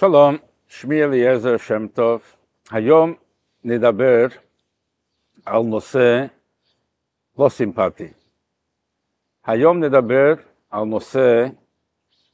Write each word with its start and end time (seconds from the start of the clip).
שלום, 0.00 0.36
שמי 0.68 1.04
אליעזר 1.04 1.56
שם 1.56 1.88
טוב. 1.88 2.22
היום 2.70 3.14
נדבר 3.64 4.26
על 5.46 5.62
נושא 5.62 6.26
לא 7.38 7.48
סימפטי. 7.48 8.12
היום 9.46 9.84
נדבר 9.84 10.34
על 10.70 10.84
נושא 10.84 11.46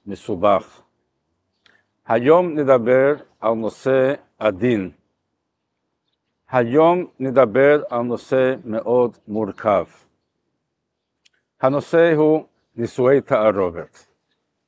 מסובך. 0.06 0.82
היום 2.06 2.58
נדבר 2.58 3.14
על 3.40 3.52
נושא 3.52 4.14
עדין. 4.38 4.90
היום 6.48 7.06
נדבר 7.20 7.82
על 7.90 8.02
נושא 8.02 8.54
מאוד 8.64 9.16
מורכב. 9.28 9.84
הנושא 11.60 12.14
הוא 12.16 12.46
נישואי 12.76 13.20
תערובת. 13.20 14.06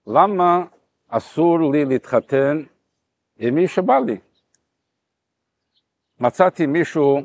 למה 0.07 0.65
אסור 1.09 1.73
לי 1.73 1.85
להתחתן 1.85 2.63
עם 3.39 3.55
מי 3.55 3.69
שבא 3.69 3.99
לי? 4.07 4.19
מצאתי 6.21 6.67
מישהו, 6.67 7.21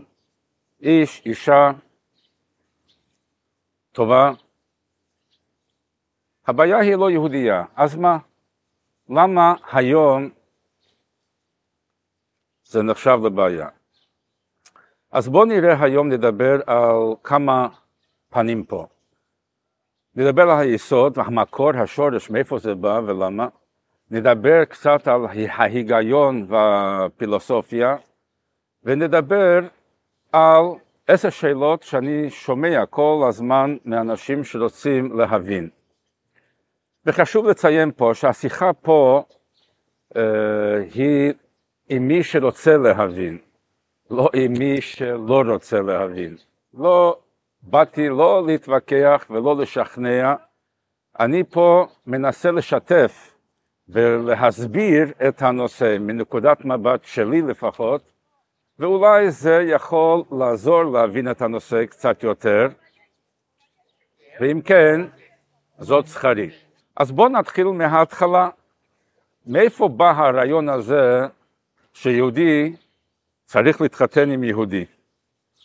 איש, 0.82 1.22
אישה, 1.26 1.72
טובה, 3.92 4.32
הבעיה 6.48 6.80
היא 6.80 6.96
לא 6.96 7.12
יהודייה, 7.12 7.64
אז 7.76 7.96
מה? 7.96 8.18
למה 9.10 9.54
היום 9.72 10.30
זה 12.64 12.84
נחשב 12.84 13.18
לבעיה? 13.26 13.70
אז 15.12 15.28
בואו 15.28 15.46
נראה 15.46 15.84
היום, 15.84 16.10
נדבר 16.10 16.60
על 16.66 17.16
כמה 17.24 17.68
פנים 18.30 18.64
פה. 18.64 18.88
נדבר 20.16 20.42
על 20.42 20.60
היסוד, 20.60 21.20
המקור, 21.20 21.72
השורש, 21.84 22.30
מאיפה 22.30 22.60
זה 22.60 22.76
בא 22.76 23.02
ולמה. 23.08 23.48
נדבר 24.12 24.66
קצת 24.66 25.08
על 25.08 25.22
ההיגיון 25.50 26.46
והפילוסופיה, 26.48 27.96
ונדבר 28.84 29.60
על 30.32 30.66
עשר 31.08 31.30
שאלות 31.30 31.84
שאני 31.84 32.30
שומע 32.30 32.86
כל 32.86 33.26
הזמן 33.30 33.78
מאנשים 33.86 34.44
שרוצים 34.44 35.20
להבין. 35.20 35.70
וחשוב 37.06 37.48
לציין 37.48 37.92
פה 37.96 38.12
שהשיחה 38.14 38.74
פה 38.74 39.24
אה, 40.16 40.22
היא 40.94 41.34
עם 41.90 42.08
מי 42.08 42.24
שרוצה 42.24 42.78
להבין, 42.78 43.38
לא 44.10 44.30
עם 44.34 44.54
מי 44.54 44.82
שלא 44.82 45.44
רוצה 45.48 45.82
להבין. 45.82 46.36
לא 46.74 47.20
באתי 47.62 48.10
לא 48.10 48.44
להתווכח 48.48 49.26
ולא 49.30 49.58
לשכנע, 49.58 50.34
אני 51.20 51.44
פה 51.44 51.88
מנסה 52.08 52.52
לשתף 52.52 53.31
ולהסביר 53.92 55.14
את 55.28 55.42
הנושא 55.42 55.98
מנקודת 56.00 56.66
מבט 56.66 57.04
שלי 57.04 57.42
לפחות, 57.42 58.02
ואולי 58.80 59.32
זה 59.32 59.66
יכול 59.68 60.24
לעזור 60.40 60.84
להבין 60.84 61.32
את 61.32 61.42
הנושא 61.42 61.86
קצת 61.86 62.24
יותר, 62.24 62.68
ואם 64.40 64.62
כן, 64.62 65.02
זאת 65.80 66.08
שכרי. 66.08 66.50
אז 66.98 67.12
בואו 67.12 67.30
נתחיל 67.30 67.68
מההתחלה. 67.68 68.50
מאיפה 69.46 69.88
בא 69.88 70.12
הרעיון 70.12 70.70
הזה 70.70 71.22
שיהודי 71.94 72.76
צריך 73.46 73.82
להתחתן 73.82 74.32
עם 74.32 74.44
יהודי, 74.44 74.86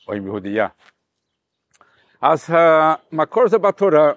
או 0.09 0.13
עם 0.13 0.27
יהודייה? 0.27 0.69
אז 2.21 2.51
המקור 2.51 3.49
זה 3.49 3.59
בתורה. 3.59 4.13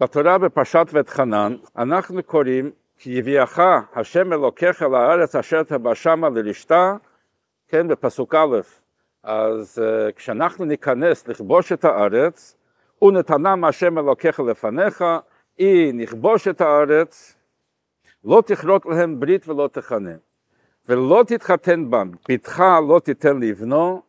בתורה 0.00 0.38
בפרשת 0.38 0.86
ואת 0.92 1.08
חנן 1.08 1.56
אנחנו 1.76 2.22
קוראים 2.22 2.70
כי 2.98 3.10
יביאך 3.10 3.60
השם 3.94 4.32
אלוקיך 4.32 4.82
לארץ 4.82 5.36
אשר 5.36 5.62
תבא 5.62 5.94
שמה 5.94 6.28
לרשתה, 6.28 6.96
כן, 7.68 7.88
בפסוק 7.88 8.34
א', 8.34 8.60
אז 9.22 9.78
uh, 9.78 10.12
כשאנחנו 10.12 10.64
ניכנס 10.64 11.28
לכבוש 11.28 11.72
את 11.72 11.84
הארץ, 11.84 12.56
ונתנם 13.02 13.64
השם 13.64 13.98
אלוקיך 13.98 14.40
לפניך, 14.40 15.04
אי 15.58 15.92
נכבוש 15.92 16.48
את 16.48 16.60
הארץ, 16.60 17.36
לא 18.24 18.42
תכרות 18.46 18.86
להם 18.86 19.20
ברית 19.20 19.48
ולא 19.48 19.68
תכנה, 19.72 20.14
ולא 20.88 21.24
תתחתן 21.26 21.90
בם, 21.90 22.10
ביתך 22.28 22.62
לא 22.88 23.00
תיתן 23.04 23.40
לבנו, 23.40 24.02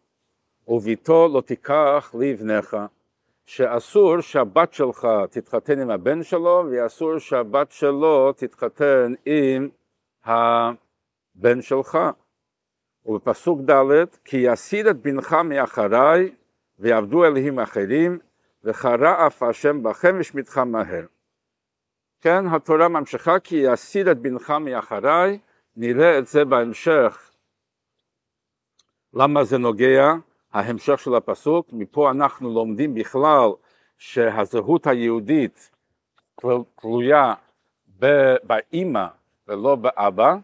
וביתו 0.68 1.28
לא 1.34 1.42
תיקח 1.42 2.16
לבנך. 2.20 2.78
שאסור 3.46 4.22
שהבת 4.22 4.74
שלך 4.74 5.08
תתחתן 5.30 5.80
עם 5.80 5.90
הבן 5.90 6.24
שלו, 6.24 6.64
ואסור 6.72 7.18
שהבת 7.18 7.72
שלו 7.72 8.34
תתחתן 8.34 9.14
עם 9.26 9.70
הבן 10.26 11.62
שלך. 11.62 11.98
ובפסוק 13.06 13.60
ד' 13.70 14.06
כי 14.26 14.38
יסיד 14.38 14.88
את 14.88 14.96
בנך 15.02 15.34
מאחריי 15.34 16.36
ויעבדו 16.80 17.26
אלוהים 17.26 17.60
אחרים 17.60 18.20
וחרה 18.64 19.28
אף 19.28 19.44
השם 19.44 19.84
בכם 19.84 20.16
ושמיתך 20.20 20.58
מהר. 20.58 21.06
כן, 22.22 22.48
התורה 22.48 22.88
ממשיכה 22.88 23.40
כי 23.40 23.56
יסיד 23.56 24.08
את 24.08 24.18
בנך 24.18 24.52
מאחריי, 24.52 25.40
נראה 25.76 26.20
את 26.20 26.28
זה 26.28 26.46
בהמשך. 26.46 27.32
למה 29.14 29.44
זה 29.44 29.58
נוגע? 29.58 30.14
ההמשך 30.56 31.00
של 31.00 31.16
הפסוק, 31.16 31.68
מפה 31.72 32.12
אנחנו 32.12 32.54
לומדים 32.54 32.94
בכלל 32.94 33.50
שהזהות 33.98 34.88
היהודית 34.88 35.72
תלויה 36.76 37.34
באימא 38.44 39.06
ולא 39.48 39.76
באבא, 39.76 40.36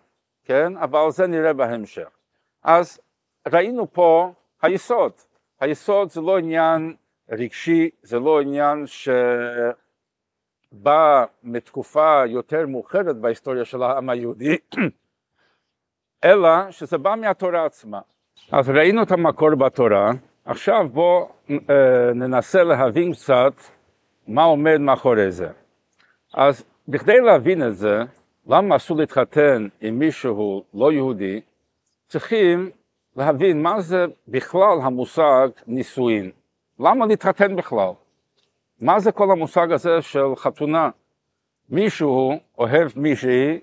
כן? 0.43 0.77
אבל 0.77 1.11
זה 1.11 1.27
נראה 1.27 1.53
בהמשך. 1.53 2.09
אז 2.63 2.99
ראינו 3.47 3.93
פה 3.93 4.33
היסוד. 4.61 5.11
היסוד 5.59 6.09
זה 6.09 6.21
לא 6.21 6.37
עניין 6.37 6.95
רגשי, 7.29 7.89
זה 8.01 8.19
לא 8.19 8.41
עניין 8.41 8.85
שבא 10.73 11.25
מתקופה 11.43 12.23
יותר 12.27 12.67
מאוחרת 12.67 13.17
בהיסטוריה 13.17 13.65
של 13.65 13.83
העם 13.83 14.09
היהודי, 14.09 14.57
אלא 16.25 16.71
שזה 16.71 16.97
בא 16.97 17.15
מהתורה 17.15 17.65
עצמה. 17.65 17.99
אז 18.51 18.69
ראינו 18.69 19.03
את 19.03 19.11
המקור 19.11 19.55
בתורה, 19.55 20.11
עכשיו 20.45 20.89
בואו 20.93 21.29
אה, 21.49 22.13
ננסה 22.15 22.63
להבין 22.63 23.13
קצת 23.13 23.53
מה 24.27 24.43
עומד 24.43 24.77
מאחורי 24.77 25.31
זה. 25.31 25.49
אז 26.33 26.63
בכדי 26.87 27.19
להבין 27.19 27.67
את 27.67 27.75
זה, 27.75 27.99
למה 28.47 28.75
אסור 28.75 28.97
להתחתן 28.97 29.67
עם 29.81 29.99
מישהו 29.99 30.63
לא 30.73 30.91
יהודי, 30.91 31.41
צריכים 32.07 32.69
להבין 33.15 33.61
מה 33.61 33.81
זה 33.81 34.05
בכלל 34.27 34.77
המושג 34.83 35.49
נישואין. 35.67 36.31
למה 36.79 37.05
להתחתן 37.05 37.55
בכלל? 37.55 37.91
מה 38.81 38.99
זה 38.99 39.11
כל 39.11 39.31
המושג 39.31 39.71
הזה 39.71 40.01
של 40.01 40.35
חתונה? 40.35 40.89
מישהו 41.69 42.39
אוהב 42.57 42.91
מישהי 42.95 43.59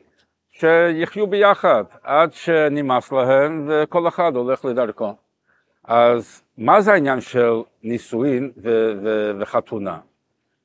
שיחיו 0.59 1.27
ביחד 1.27 1.85
עד 2.03 2.33
שנמאס 2.33 3.13
להם 3.13 3.69
וכל 3.69 4.09
אחד 4.09 4.37
הולך 4.37 4.65
לדרכו. 4.65 5.15
אז 5.85 6.43
מה 6.59 6.81
זה 6.81 6.93
העניין 6.93 7.21
של 7.21 7.53
נישואין 7.83 8.53
ו- 8.57 8.93
ו- 9.03 9.33
וחתונה? 9.41 9.99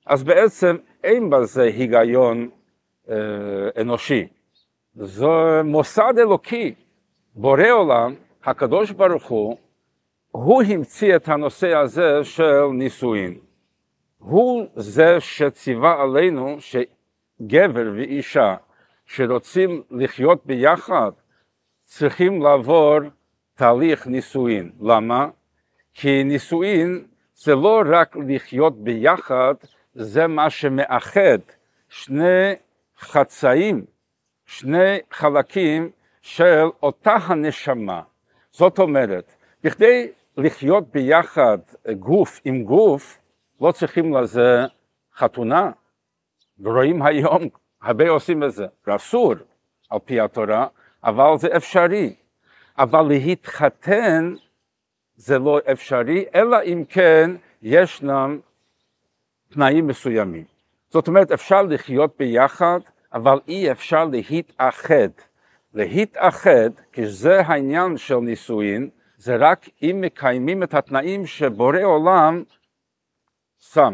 אז 0.06 0.24
בעצם 0.24 0.76
אין 1.04 1.30
בזה 1.30 1.64
היגיון 1.64 2.50
אה, 3.10 3.16
אנושי. 3.82 4.28
זה 4.96 5.62
מוסד 5.64 6.14
אלוקי. 6.18 6.74
בורא 7.36 7.70
עולם, 7.72 8.14
הקדוש 8.44 8.92
ברוך 8.92 9.28
הוא, 9.30 9.58
הוא 10.32 10.64
המציא 10.64 11.16
את 11.16 11.30
הנושא 11.30 11.76
הזה 11.76 12.24
של 12.24 12.66
נישואין. 12.74 13.38
הוא 14.18 14.66
זה 14.76 15.20
שציווה 15.20 16.02
עלינו 16.02 16.58
שגבר 16.60 17.92
ואישה 17.96 18.56
שרוצים 19.16 19.84
לחיות 19.92 20.46
ביחד 20.46 21.12
צריכים 21.84 22.42
לעבור 22.42 23.00
תהליך 23.54 24.08
נישואין. 24.08 24.72
למה? 24.82 25.28
כי 25.94 26.24
נישואין 26.24 27.08
זה 27.36 27.56
לא 27.56 27.84
רק 27.86 28.16
לחיות 28.28 28.84
ביחד, 28.84 29.54
זה 29.94 30.28
מה 30.28 30.50
שמאחד 30.50 31.38
שני 31.90 32.56
חצאים, 33.00 33.86
שני 34.46 35.00
חלקים 35.12 35.92
של 36.22 36.64
אותה 36.84 37.14
הנשמה. 37.14 38.02
זאת 38.52 38.80
אומרת, 38.80 39.34
בכדי 39.64 40.12
לחיות 40.38 40.92
ביחד 40.92 41.58
גוף 42.00 42.42
עם 42.46 42.64
גוף, 42.64 43.20
לא 43.62 43.72
צריכים 43.72 44.14
לזה 44.14 44.66
חתונה. 45.16 45.72
ורואים 46.60 47.02
היום 47.02 47.50
הרבה 47.84 48.10
עושים 48.10 48.44
את 48.44 48.52
זה, 48.52 48.66
ואסור 48.88 49.34
על 49.90 50.00
פי 50.06 50.20
התורה, 50.20 50.68
אבל 51.04 51.38
זה 51.38 51.58
אפשרי. 51.58 52.16
אבל 52.78 53.02
להתחתן 53.02 54.34
זה 55.16 55.40
לא 55.40 55.60
אפשרי, 55.72 56.26
אלא 56.36 56.58
אם 56.64 56.84
כן 56.90 57.32
ישנם 57.62 58.40
תנאים 59.50 59.88
מסוימים. 59.88 60.44
זאת 60.90 61.08
אומרת, 61.08 61.32
אפשר 61.32 61.62
לחיות 61.62 62.16
ביחד, 62.20 62.80
אבל 63.14 63.40
אי 63.48 63.72
אפשר 63.72 64.06
להתאחד. 64.06 65.10
להתאחד, 65.74 66.70
כי 66.92 67.06
זה 67.06 67.42
העניין 67.42 67.98
של 67.98 68.16
נישואין, 68.16 68.90
זה 69.18 69.36
רק 69.36 69.70
אם 69.82 69.98
מקיימים 70.02 70.64
את 70.64 70.74
התנאים 70.74 71.26
שבורא 71.26 71.84
עולם 71.84 72.44
שם. 73.60 73.94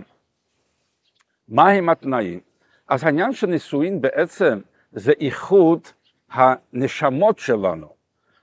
מהם 1.49 1.89
התנאים? 1.89 2.48
אז 2.89 3.03
העניין 3.03 3.33
של 3.33 3.47
נישואין 3.47 4.01
בעצם 4.01 4.59
זה 4.91 5.11
איחוד 5.19 5.79
הנשמות 6.31 7.39
שלנו. 7.39 7.87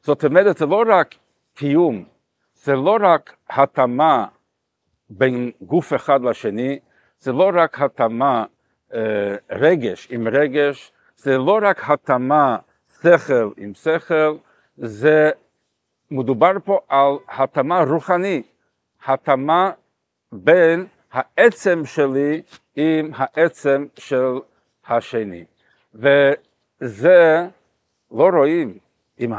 זאת 0.02 0.24
אומרת, 0.24 0.56
זה 0.56 0.66
לא 0.66 0.82
רק 0.88 1.14
קיום, 1.54 2.04
זה 2.54 2.74
לא 2.74 2.96
רק 3.00 3.36
התאמה 3.50 4.26
בין 5.10 5.50
גוף 5.62 5.94
אחד 5.94 6.22
לשני, 6.22 6.78
זה 7.18 7.32
לא 7.32 7.50
רק 7.54 7.80
התאמה 7.80 8.44
אה, 8.94 9.36
רגש 9.50 10.08
עם 10.10 10.28
רגש, 10.28 10.92
זה 11.16 11.38
לא 11.38 11.58
רק 11.62 11.90
התאמה 11.90 12.56
שכל 13.02 13.50
עם 13.56 13.74
שכל, 13.74 14.36
זה 14.76 15.30
מדובר 16.10 16.52
פה 16.64 16.78
על 16.88 17.12
התאמה 17.28 17.82
רוחני, 17.82 18.42
התאמה 19.06 19.70
בין 20.32 20.86
העצם 21.12 21.82
שלי 21.84 22.42
עם 22.76 23.10
העצם 23.14 23.86
של 23.96 24.32
השני. 24.86 25.44
וזה 25.94 27.46
לא 28.10 28.28
רואים 28.34 28.78
עם 29.18 29.32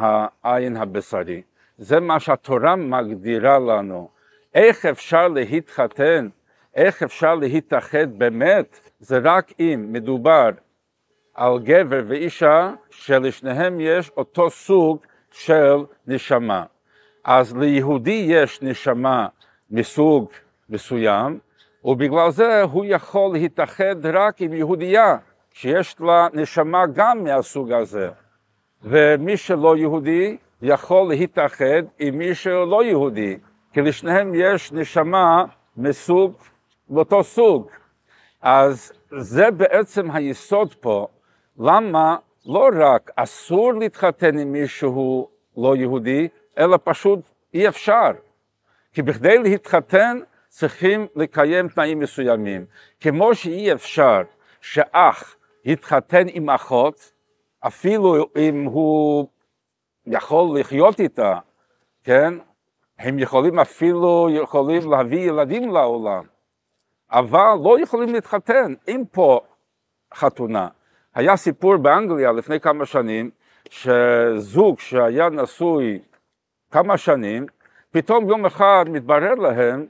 העין 0.43 0.77
הבשרי, 0.77 1.41
זה 1.77 1.99
מה 1.99 2.19
שהתורה 2.19 2.75
מגדירה 2.75 3.59
לנו. 3.59 4.09
איך 4.53 4.85
אפשר 4.85 5.27
להתחתן, 5.27 6.27
איך 6.75 7.03
אפשר 7.03 7.35
להתאחד 7.35 8.17
באמת, 8.17 8.79
זה 8.99 9.19
רק 9.23 9.51
אם 9.59 9.87
מדובר 9.89 10.49
על 11.33 11.59
גבר 11.59 12.03
ואישה 12.07 12.73
שלשניהם 12.89 13.79
יש 13.79 14.09
אותו 14.17 14.49
סוג 14.49 14.99
של 15.31 15.75
נשמה. 16.07 16.65
אז 17.23 17.57
ליהודי 17.57 18.25
יש 18.29 18.61
נשמה 18.61 19.27
מסוג 19.71 20.29
מסוים, 20.69 21.39
ובגלל 21.87 22.31
זה 22.31 22.61
הוא 22.61 22.85
יכול 22.87 23.33
להתאחד 23.33 24.05
רק 24.05 24.41
עם 24.41 24.53
יהודייה, 24.53 25.17
שיש 25.53 25.95
לה 25.99 26.27
נשמה 26.33 26.85
גם 26.93 27.23
מהסוג 27.23 27.71
הזה. 27.71 28.09
ומי 28.83 29.37
שלא 29.37 29.77
יהודי 29.77 30.37
יכול 30.61 31.09
להתאחד 31.09 31.83
עם 31.99 32.17
מי 32.17 32.35
שלא 32.35 32.83
יהודי, 32.83 33.37
כי 33.73 33.81
לשניהם 33.81 34.31
יש 34.35 34.71
נשמה 34.71 35.45
מסוג, 35.77 36.33
מאותו 36.89 37.23
סוג. 37.23 37.67
אז 38.41 38.93
זה 39.17 39.51
בעצם 39.51 40.11
היסוד 40.11 40.73
פה, 40.73 41.07
למה 41.59 42.15
לא 42.45 42.69
רק 42.79 43.11
אסור 43.15 43.73
להתחתן 43.73 44.37
עם 44.37 44.51
מישהו 44.51 45.27
לא 45.57 45.75
יהודי, 45.75 46.27
אלא 46.57 46.77
פשוט 46.83 47.19
אי 47.53 47.67
אפשר. 47.67 48.11
כי 48.93 49.01
בכדי 49.01 49.37
להתחתן 49.37 50.19
צריכים 50.57 51.07
לקיים 51.15 51.67
תנאים 51.67 51.99
מסוימים. 51.99 52.65
כמו 52.99 53.35
שאי 53.35 53.73
אפשר 53.73 54.21
שאח 54.61 55.35
יתחתן 55.65 56.25
עם 56.31 56.49
אחות, 56.49 57.11
אפילו 57.59 58.25
אם 58.35 58.63
הוא 58.63 59.27
יכול 60.05 60.59
לחיות 60.59 60.99
איתה, 60.99 61.39
כן? 62.03 62.33
הם 62.99 63.19
יכולים 63.19 63.59
אפילו 63.59 64.27
יכולים 64.31 64.91
להביא 64.91 65.29
ילדים 65.29 65.71
לעולם, 65.71 66.23
אבל 67.11 67.53
לא 67.63 67.79
יכולים 67.79 68.13
להתחתן. 68.13 68.73
אין 68.87 69.05
פה 69.11 69.39
חתונה. 70.13 70.67
היה 71.15 71.35
סיפור 71.35 71.77
באנגליה 71.77 72.31
לפני 72.31 72.59
כמה 72.59 72.85
שנים, 72.85 73.29
שזוג 73.69 74.79
שהיה 74.79 75.29
נשוי 75.29 75.99
כמה 76.71 76.97
שנים, 76.97 77.45
פתאום 77.91 78.29
יום 78.29 78.45
אחד 78.45 78.85
מתברר 78.87 79.35
להם 79.35 79.87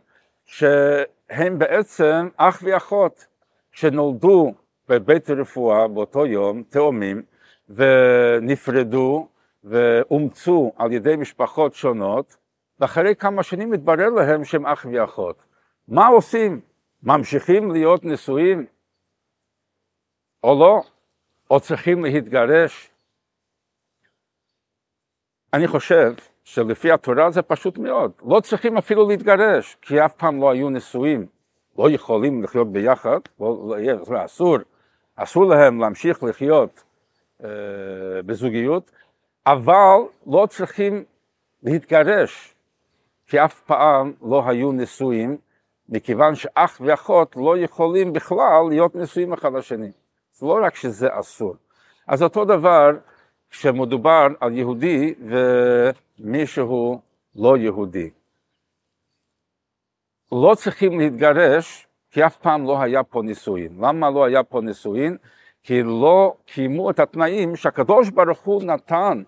שהם 0.48 1.60
בעצם 1.60 2.30
אח 2.38 2.62
ואחות 2.64 3.28
שנולדו 3.72 4.54
בבית 4.88 5.30
רפואה 5.30 5.88
באותו 5.88 6.26
יום, 6.26 6.64
תאומים, 6.64 7.24
ונפרדו 7.70 9.28
ואומצו 9.64 10.72
על 10.78 10.92
ידי 10.92 11.16
משפחות 11.16 11.74
שונות, 11.74 12.38
ואחרי 12.80 13.16
כמה 13.16 13.44
שנים 13.44 13.72
מתברר 13.72 14.10
להם 14.10 14.44
שהם 14.44 14.66
אח 14.66 14.86
ואחות. 14.94 15.44
מה 15.88 16.08
עושים? 16.08 16.62
ממשיכים 17.04 17.72
להיות 17.72 18.06
נשואים 18.06 18.66
או 20.44 20.60
לא? 20.60 20.82
או 21.52 21.60
צריכים 21.60 22.04
להתגרש? 22.04 22.92
אני 25.54 25.68
חושב 25.68 26.14
שלפי 26.48 26.92
התורה 26.92 27.32
זה 27.32 27.42
פשוט 27.42 27.78
מאוד. 27.78 28.12
לא 28.26 28.40
צריכים 28.40 28.78
אפילו 28.78 29.08
להתגרש, 29.08 29.78
כי 29.82 30.06
אף 30.06 30.14
פעם 30.14 30.42
לא 30.42 30.52
היו 30.52 30.70
נשואים. 30.70 31.26
לא 31.78 31.90
יכולים 31.90 32.44
לחיות 32.44 32.72
ביחד, 32.72 33.20
לא, 33.40 33.76
לא, 34.10 34.26
אסור, 34.26 34.58
אסור 35.16 35.46
להם 35.46 35.80
להמשיך 35.80 36.24
לחיות 36.24 36.84
אה, 37.44 37.50
בזוגיות, 38.26 38.92
אבל 39.46 39.98
לא 40.28 40.48
צריכים 40.50 41.04
להתגרש, 41.64 42.56
כי 43.28 43.46
אף 43.46 43.60
פעם 43.62 44.14
לא 44.22 44.50
היו 44.50 44.72
נשואים, 44.72 45.38
מכיוון 45.90 46.36
שאח 46.36 46.82
ואחות 46.86 47.36
לא 47.36 47.58
יכולים 47.58 48.14
בכלל 48.14 48.62
להיות 48.70 48.96
נשואים 48.96 49.34
אחד 49.34 49.54
לשני. 49.54 49.92
זה 50.34 50.46
לא 50.46 50.60
רק 50.64 50.76
שזה 50.76 51.08
אסור. 51.12 51.56
אז 52.08 52.24
אותו 52.24 52.46
דבר 52.46 52.92
כשמדובר 53.50 54.28
על 54.40 54.54
יהודי 54.58 55.14
ומישהו 56.20 57.02
לא 57.36 57.58
יהודי. 57.58 58.10
לא 60.32 60.54
צריכים 60.56 61.00
להתגרש, 61.00 61.88
כי 62.12 62.26
אף 62.26 62.38
פעם 62.38 62.64
לא 62.64 62.82
היה 62.82 63.04
פה 63.04 63.22
נישואין. 63.22 63.78
למה 63.82 64.10
לא 64.10 64.26
היה 64.26 64.44
פה 64.44 64.62
נישואין? 64.62 65.18
כי 65.64 65.84
לא 65.84 66.36
קיימו 66.46 66.90
את 66.90 67.00
התנאים 67.00 67.56
שהקדוש 67.56 68.10
ברוך 68.10 68.40
הוא 68.40 68.64
נתן. 68.64 69.24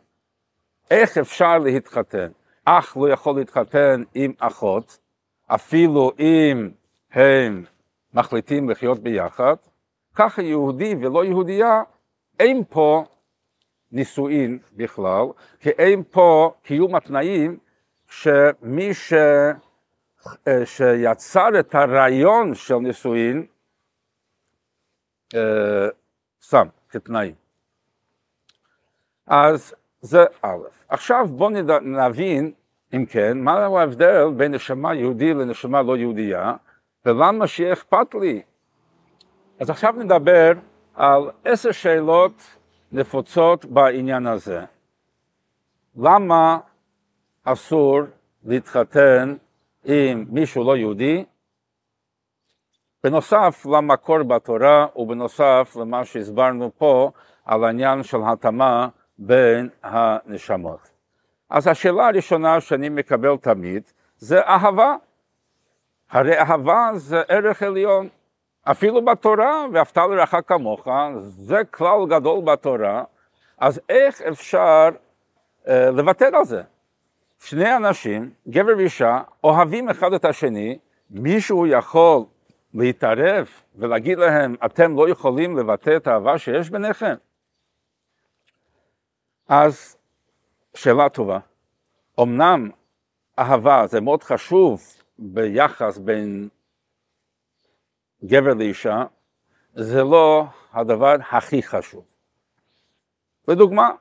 איך 0.92 1.18
אפשר 1.18 1.58
להתחתן? 1.58 2.28
אח 2.66 2.98
לא 2.98 3.10
יכול 3.10 3.36
להתחתן 3.36 4.04
עם 4.14 4.34
אחות, 4.40 5.00
אפילו 5.48 6.12
אם 6.20 6.70
הם 7.12 7.64
מחליטים 8.14 8.70
לחיות 8.70 9.00
ביחד, 9.00 9.56
ככה 10.16 10.42
יהודי 10.42 10.96
ולא 10.96 11.26
יהודייה, 11.26 11.82
אין 12.40 12.64
פה 12.70 13.04
נישואין 13.92 14.60
בכלל, 14.74 15.26
כי 15.60 15.70
אין 15.70 16.04
פה 16.12 16.54
קיום 16.64 16.96
התנאים 16.96 17.58
שמי 18.08 18.94
ש... 18.94 19.14
אה, 20.48 20.66
שיצר 20.66 21.60
את 21.60 21.76
הרעיון 21.76 22.56
של 22.56 22.76
נישואין 22.76 23.46
אה, 25.36 25.88
שם 26.42 26.68
כתנאים. 26.90 27.36
אז 29.28 29.74
זה 30.02 30.26
א'. 30.42 30.58
עכשיו 30.90 31.28
בואו 31.28 31.50
נבין, 31.82 32.52
אם 32.96 33.06
כן, 33.06 33.38
מה 33.38 33.66
ההבדל 33.66 34.26
בין 34.38 34.54
נשמה 34.54 34.96
יהודי 34.96 35.34
לנשמה 35.34 35.82
לא 35.82 35.98
יהודייה, 35.98 36.54
ולמה 37.06 37.48
שיהיה 37.48 37.74
אכפת 37.74 38.16
לי. 38.22 38.42
אז 39.60 39.70
עכשיו 39.70 39.94
נדבר 39.98 40.52
על 40.94 41.32
עשר 41.46 41.72
שאלות 41.72 42.59
נפוצות 42.92 43.66
בעניין 43.66 44.28
הזה. 44.28 44.62
למה 45.98 46.58
אסור 47.44 48.00
להתחתן 48.46 49.36
עם 49.86 50.26
מישהו 50.30 50.64
לא 50.64 50.78
יהודי? 50.78 51.26
בנוסף 53.04 53.66
למקור 53.66 54.24
בתורה 54.24 54.88
ובנוסף 54.96 55.78
למה 55.80 56.06
שהסברנו 56.06 56.72
פה 56.78 57.12
על 57.46 57.64
העניין 57.64 58.04
של 58.04 58.18
התאמה 58.28 58.88
בין 59.18 59.70
הנשמות. 59.84 60.90
אז 61.50 61.68
השאלה 61.68 62.08
הראשונה 62.08 62.62
שאני 62.62 62.90
מקבל 62.90 63.38
תמיד 63.38 63.84
זה 64.18 64.42
אהבה. 64.42 64.96
הרי 66.10 66.40
אהבה 66.40 66.90
זה 66.96 67.22
ערך 67.28 67.64
עליון. 67.64 68.08
אפילו 68.72 69.06
בתורה, 69.06 69.66
ואהבת 69.74 69.98
לרעך 69.98 70.36
כמוך, 70.48 70.88
זה 71.20 71.64
כלל 71.72 72.06
גדול 72.10 72.42
בתורה, 72.42 73.04
אז 73.58 73.82
איך 73.90 74.22
אפשר 74.22 74.90
uh, 75.66 75.70
לוותר 75.70 76.36
על 76.36 76.46
זה? 76.46 76.62
שני 77.40 77.76
אנשים, 77.76 78.32
גבר 78.50 78.78
ואישה, 78.78 79.22
אוהבים 79.44 79.90
אחד 79.90 80.14
את 80.14 80.26
השני, 80.26 80.80
מישהו 81.10 81.68
יכול 81.68 82.24
להתערב 82.74 83.48
ולהגיד 83.76 84.18
להם, 84.18 84.56
אתם 84.66 84.96
לא 84.96 85.10
יכולים 85.10 85.58
לבטא 85.58 85.96
את 85.98 86.08
האהבה 86.08 86.38
שיש 86.38 86.70
ביניכם? 86.70 87.16
אז 89.48 89.98
שאלה 90.74 91.10
טובה. 91.10 91.40
אמנם 92.22 92.70
אהבה 93.40 93.88
זה 93.88 94.02
מאוד 94.02 94.24
חשוב 94.24 94.84
ביחס 95.20 95.98
בין 95.98 96.50
גבר 98.26 98.54
לאישה, 98.54 99.04
זה 99.74 100.04
לא 100.04 100.46
הדבר 100.74 101.16
הכי 101.32 101.64
חשוב. 101.64 102.06
לדוגמה, 103.48 103.92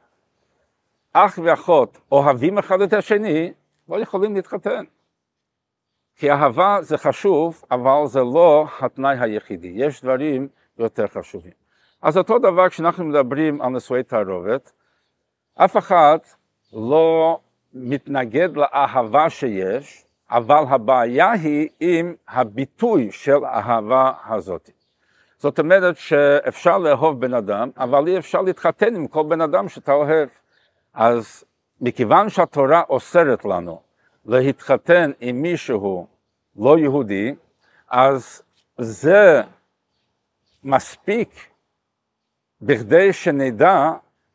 אח 1.13 1.39
ואחות 1.45 1.99
אוהבים 2.13 2.59
אחד 2.59 2.81
את 2.81 2.93
השני, 2.93 3.53
לא 3.89 4.01
יכולים 4.01 4.35
להתחתן. 4.35 4.85
כי 6.17 6.31
אהבה 6.31 6.79
זה 6.83 6.99
חשוב, 6.99 7.63
אבל 7.71 8.07
זה 8.07 8.21
לא 8.21 8.67
התנאי 8.81 9.17
היחידי, 9.21 9.73
יש 9.75 10.03
דברים 10.03 10.49
יותר 10.79 11.07
חשובים. 11.07 11.53
אז 12.03 12.17
אותו 12.17 12.39
דבר 12.39 12.69
כשאנחנו 12.69 13.05
מדברים 13.05 13.63
על 13.63 13.69
נישואי 13.69 14.03
תערובת, 14.03 14.73
אף 15.55 15.77
אחד 15.77 16.19
לא 16.73 17.41
מתנגד 17.73 18.57
לאהבה 18.57 19.31
שיש, 19.31 20.05
אבל 20.31 20.65
הבעיה 20.69 21.33
היא 21.33 21.69
עם 21.81 22.15
הביטוי 22.29 23.13
של 23.13 23.45
האהבה 23.45 24.13
הזאת. 24.27 24.71
זאת 25.39 25.59
אומרת 25.59 25.97
שאפשר 25.97 26.79
לאהוב 26.79 27.21
בן 27.21 27.35
אדם, 27.35 27.71
אבל 27.77 28.09
אי 28.09 28.19
אפשר 28.19 28.43
להתחתן 28.43 28.97
עם 28.97 29.07
כל 29.07 29.23
בן 29.29 29.41
אדם 29.41 29.69
שאתה 29.69 29.93
אוהב. 29.93 30.29
אז 30.95 31.45
מכיוון 31.81 32.29
שהתורה 32.29 32.83
אוסרת 32.89 33.45
לנו 33.45 33.81
להתחתן 34.27 35.11
עם 35.21 35.43
מישהו 35.43 36.07
לא 36.57 36.79
יהודי, 36.79 37.35
אז 37.91 38.43
זה 38.79 39.43
מספיק 40.65 41.51
בכדי 42.61 43.13
שנדע 43.13 43.91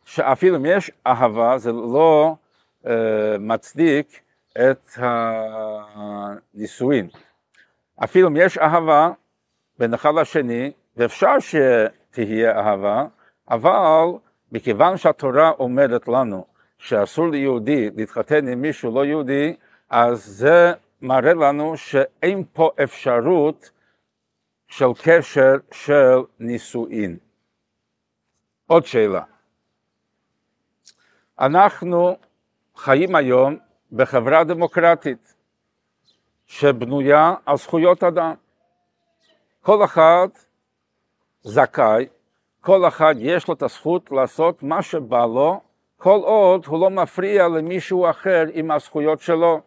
שאפילו 0.05 0.55
אם 0.57 0.65
יש 0.65 0.91
אהבה, 1.07 1.57
זה 1.57 1.71
לא 1.71 2.35
uh, 2.83 2.87
מצדיק 3.39 4.22
את 4.57 4.89
הנישואין. 6.53 7.09
אפילו 8.03 8.27
אם 8.27 8.37
יש 8.37 8.57
אהבה 8.57 9.11
בין 9.79 9.93
אחד 9.93 10.11
לשני, 10.21 10.71
ואפשר 10.97 11.35
שתהיה 11.39 12.59
אהבה, 12.59 13.05
אבל 13.49 14.05
מכיוון 14.51 14.97
שהתורה 14.97 15.51
אומרת 15.51 16.07
לנו 16.07 16.45
שאסור 16.77 17.27
ליהודי 17.29 17.89
להתחתן 17.95 18.47
עם 18.47 18.61
מישהו 18.61 18.95
לא 18.95 19.05
יהודי, 19.05 19.55
אז 19.89 20.25
זה 20.25 20.73
מראה 21.01 21.33
לנו 21.33 21.77
שאין 21.77 22.43
פה 22.53 22.69
אפשרות 22.83 23.71
של 24.67 24.93
קשר 25.03 25.55
של 25.71 26.17
נישואין. 26.39 27.17
עוד 28.67 28.85
שאלה. 28.85 29.21
אנחנו 31.39 32.17
חיים 32.75 33.15
היום 33.15 33.57
בחברה 33.93 34.43
דמוקרטית 34.43 35.33
שבנויה 36.45 37.33
על 37.45 37.57
זכויות 37.57 38.03
אדם. 38.03 38.33
כל 39.61 39.85
אחד 39.85 40.27
זכאי, 41.41 42.07
כל 42.61 42.87
אחד 42.87 43.15
יש 43.17 43.47
לו 43.47 43.53
את 43.53 43.63
הזכות 43.63 44.11
לעשות 44.11 44.63
מה 44.63 44.81
שבא 44.81 45.25
לו, 45.25 45.61
כל 45.97 46.19
עוד 46.23 46.65
הוא 46.65 46.79
לא 46.79 46.89
מפריע 46.89 47.47
למישהו 47.47 48.09
אחר 48.09 48.43
עם 48.53 48.71
הזכויות 48.71 49.19
שלו. 49.19 49.61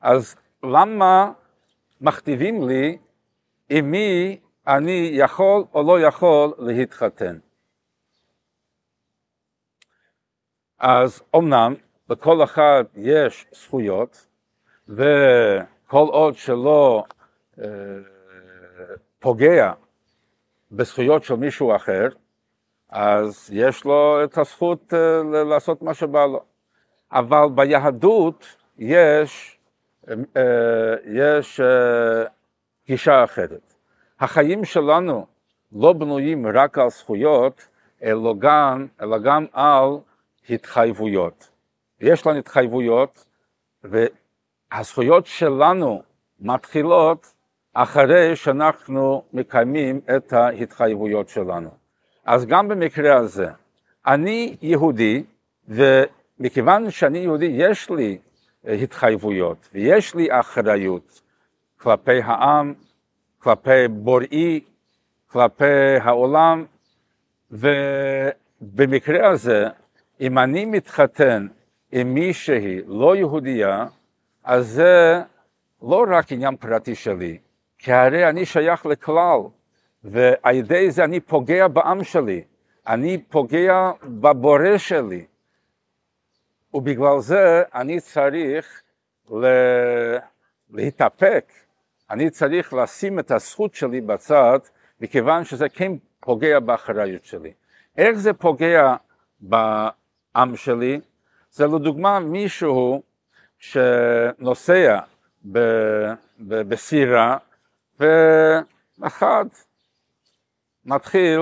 אז 0.00 0.36
למה 0.62 1.32
מכתיבים 2.00 2.68
לי 2.68 2.98
עם 3.68 3.90
מי 3.90 4.40
אני 4.66 5.10
יכול 5.12 5.64
או 5.74 5.82
לא 5.82 6.00
יכול 6.00 6.52
להתחתן? 6.58 7.38
אז 10.78 11.22
אמנם 11.36 11.74
לכל 12.10 12.44
אחד 12.44 12.84
יש 12.96 13.46
זכויות, 13.52 14.26
וכל 14.88 16.06
עוד 16.06 16.34
שלא 16.34 17.04
אה, 17.60 17.66
פוגע 19.18 19.72
בזכויות 20.72 21.24
של 21.24 21.34
מישהו 21.34 21.76
אחר, 21.76 22.08
אז 22.90 23.50
יש 23.52 23.84
לו 23.84 24.24
את 24.24 24.38
הזכות 24.38 24.94
אה, 24.94 25.44
לעשות 25.44 25.82
מה 25.82 25.94
שבא 25.94 26.26
לו. 26.26 26.42
אבל 27.12 27.46
ביהדות 27.54 28.56
יש, 28.78 29.58
אה, 30.08 30.14
יש 31.04 31.60
אה, 31.60 32.24
גישה 32.86 33.24
אחרת. 33.24 33.74
החיים 34.20 34.64
שלנו 34.64 35.26
לא 35.72 35.92
בנויים 35.92 36.46
רק 36.46 36.78
על 36.78 36.90
זכויות, 36.90 37.68
אלא 38.02 38.34
גם, 38.38 38.86
אלא 39.00 39.18
גם 39.18 39.46
על 39.52 39.88
התחייבויות. 40.48 41.50
יש 42.00 42.26
לנו 42.26 42.38
התחייבויות, 42.38 43.24
והזכויות 43.84 45.26
שלנו 45.26 46.02
מתחילות 46.40 47.34
אחרי 47.74 48.36
שאנחנו 48.36 49.22
מקיימים 49.32 50.00
את 50.16 50.32
ההתחייבויות 50.32 51.28
שלנו. 51.28 51.70
אז 52.24 52.46
גם 52.46 52.68
במקרה 52.68 53.16
הזה, 53.16 53.48
אני 54.06 54.56
יהודי, 54.62 55.24
ומכיוון 55.68 56.90
שאני 56.90 57.18
יהודי 57.18 57.50
יש 57.54 57.90
לי 57.90 58.18
התחייבויות 58.64 59.68
ויש 59.74 60.14
לי 60.14 60.40
אחריות 60.40 61.22
כלפי 61.76 62.22
העם, 62.22 62.74
כלפי 63.38 63.88
בוראי, 63.88 64.60
כלפי 65.26 65.96
העולם, 66.00 66.64
ובמקרה 67.50 69.30
הזה, 69.30 69.66
אם 70.20 70.38
אני 70.38 70.64
מתחתן 70.64 71.46
עם 71.92 72.14
מישהי 72.14 72.80
לא 72.86 73.16
יהודייה, 73.16 73.86
אז 74.44 74.68
זה 74.68 75.22
לא 75.82 76.04
רק 76.10 76.32
עניין 76.32 76.56
פרטי 76.56 76.94
שלי, 76.94 77.38
כי 77.78 77.92
הרי 77.92 78.28
אני 78.28 78.46
שייך 78.46 78.86
לכלל, 78.86 79.40
ועל 80.04 80.54
ידי 80.54 80.90
זה 80.90 81.04
אני 81.04 81.20
פוגע 81.20 81.68
בעם 81.68 82.04
שלי, 82.04 82.44
אני 82.86 83.22
פוגע 83.28 83.90
בבורא 84.04 84.78
שלי, 84.78 85.24
ובגלל 86.74 87.20
זה 87.20 87.62
אני 87.74 88.00
צריך 88.00 88.82
לה... 89.30 90.18
להתאפק, 90.72 91.52
אני 92.10 92.30
צריך 92.30 92.72
לשים 92.72 93.18
את 93.18 93.30
הזכות 93.30 93.74
שלי 93.74 94.00
בצד, 94.00 94.58
מכיוון 95.00 95.44
שזה 95.44 95.68
כן 95.68 95.92
פוגע 96.20 96.60
באחריות 96.60 97.24
שלי. 97.24 97.52
איך 97.98 98.18
זה 98.18 98.32
פוגע 98.32 98.94
בעם 99.40 100.56
שלי? 100.56 101.00
זה 101.50 101.66
לדוגמה 101.66 102.20
מישהו 102.20 103.02
שנוסע 103.58 104.98
בסירה 106.48 107.36
ואחד 108.00 109.44
מתחיל 110.84 111.40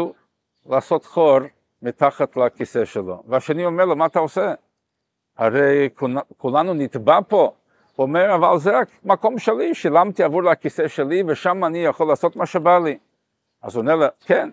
לעשות 0.67 1.05
חור 1.05 1.39
מתחת 1.83 2.37
לכיסא 2.37 2.85
שלו, 2.85 3.23
והשני 3.27 3.67
אומר 3.67 3.85
לו, 3.85 3.97
מה 3.97 4.07
אתה 4.07 4.19
עושה? 4.19 4.55
הרי 5.37 5.89
כולנו 6.37 6.75
נתבע 6.75 7.19
פה. 7.29 7.53
הוא 7.97 8.07
אומר, 8.07 8.35
אבל 8.35 8.59
זה 8.59 8.79
רק 8.79 8.89
מקום 9.05 9.39
שלי, 9.39 9.75
שילמתי 9.75 10.23
עבור 10.23 10.51
הכיסא 10.51 10.89
שלי 10.89 11.23
ושם 11.27 11.65
אני 11.65 11.79
יכול 11.79 12.09
לעשות 12.09 12.37
מה 12.37 12.47
שבא 12.47 12.79
לי. 12.79 12.99
אז 13.63 13.75
הוא 13.75 13.81
עונה 13.81 13.95
לו, 13.95 14.07
כן. 14.27 14.51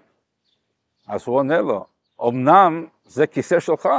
אז 1.07 1.27
הוא 1.27 1.35
עונה 1.35 1.61
לו, 1.61 1.85
אמנם 2.27 2.87
זה 3.03 3.27
כיסא 3.27 3.59
שלך, 3.59 3.89